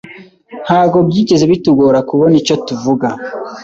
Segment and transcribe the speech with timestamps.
[0.65, 3.07] Ntabwo byigeze bitugora kubona icyo tuvuga.